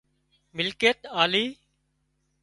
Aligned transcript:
ملڪيت 0.57 0.99
آلي 1.23 1.43